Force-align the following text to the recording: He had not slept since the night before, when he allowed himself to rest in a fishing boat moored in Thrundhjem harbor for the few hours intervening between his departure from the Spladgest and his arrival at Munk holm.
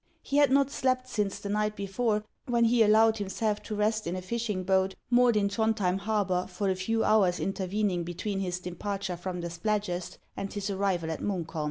He 0.23 0.37
had 0.37 0.49
not 0.51 0.71
slept 0.71 1.07
since 1.07 1.37
the 1.37 1.47
night 1.49 1.75
before, 1.75 2.23
when 2.47 2.63
he 2.63 2.81
allowed 2.81 3.19
himself 3.19 3.61
to 3.61 3.75
rest 3.75 4.07
in 4.07 4.15
a 4.15 4.21
fishing 4.23 4.63
boat 4.63 4.95
moored 5.11 5.37
in 5.37 5.47
Thrundhjem 5.47 5.99
harbor 5.99 6.47
for 6.47 6.67
the 6.69 6.73
few 6.75 7.03
hours 7.03 7.39
intervening 7.39 8.03
between 8.03 8.39
his 8.39 8.57
departure 8.59 9.15
from 9.15 9.41
the 9.41 9.49
Spladgest 9.51 10.17
and 10.35 10.51
his 10.51 10.71
arrival 10.71 11.11
at 11.11 11.21
Munk 11.21 11.51
holm. 11.51 11.59